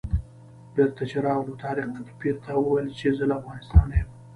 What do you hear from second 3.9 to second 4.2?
یم.